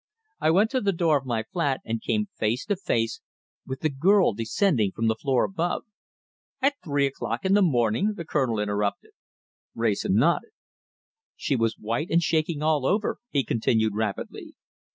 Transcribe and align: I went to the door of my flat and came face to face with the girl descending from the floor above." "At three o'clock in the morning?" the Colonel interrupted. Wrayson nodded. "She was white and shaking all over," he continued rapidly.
I 0.39 0.49
went 0.49 0.71
to 0.71 0.81
the 0.81 0.91
door 0.93 1.19
of 1.19 1.27
my 1.27 1.43
flat 1.43 1.81
and 1.85 2.01
came 2.01 2.25
face 2.35 2.65
to 2.65 2.75
face 2.75 3.21
with 3.67 3.81
the 3.81 3.89
girl 3.89 4.33
descending 4.33 4.91
from 4.93 5.05
the 5.05 5.13
floor 5.15 5.43
above." 5.43 5.85
"At 6.59 6.73
three 6.83 7.05
o'clock 7.05 7.45
in 7.45 7.53
the 7.53 7.61
morning?" 7.61 8.15
the 8.17 8.25
Colonel 8.25 8.57
interrupted. 8.59 9.11
Wrayson 9.75 10.15
nodded. 10.15 10.53
"She 11.35 11.55
was 11.55 11.77
white 11.77 12.09
and 12.09 12.19
shaking 12.23 12.63
all 12.63 12.87
over," 12.87 13.19
he 13.29 13.43
continued 13.43 13.93
rapidly. 13.93 14.55